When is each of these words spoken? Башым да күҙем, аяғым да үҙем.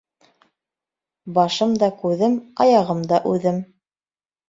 Башым 1.35 1.77
да 1.85 1.91
күҙем, 2.01 2.41
аяғым 2.67 3.07
да 3.15 3.25
үҙем. 3.37 3.65